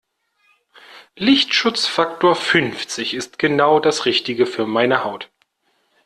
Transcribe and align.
Lichtschutzfaktor 1.15 2.33
fünfzig 2.35 3.13
ist 3.13 3.37
genau 3.37 3.79
das 3.79 4.05
Richtige 4.05 4.47
für 4.47 4.65
meine 4.65 5.03
Haut. 5.03 5.29